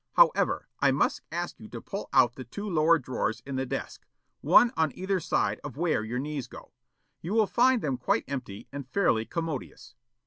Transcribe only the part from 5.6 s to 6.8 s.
of where your knees go.